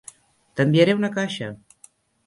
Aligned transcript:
T'enviaré 0.61 0.97
una 1.01 1.13
caixa. 1.19 1.55